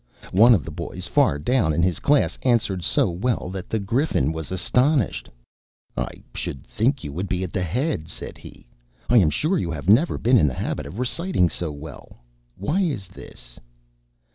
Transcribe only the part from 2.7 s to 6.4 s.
so well that the Griffin was astonished. "I